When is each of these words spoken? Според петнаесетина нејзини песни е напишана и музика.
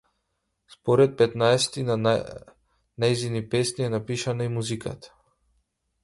Според 0.75 1.11
петнаесетина 1.19 1.97
нејзини 2.05 3.41
песни 3.51 3.85
е 3.89 3.91
напишана 3.97 4.49
и 4.49 4.51
музика. 4.55 4.95